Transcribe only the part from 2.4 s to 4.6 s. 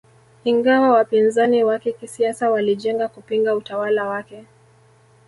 walijenga kupinga utawala wake